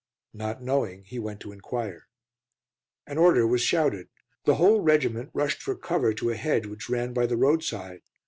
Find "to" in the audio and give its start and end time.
1.41-1.51, 6.11-6.31